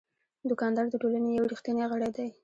[0.49, 2.27] دوکاندار د ټولنې یو ریښتینی غړی دی.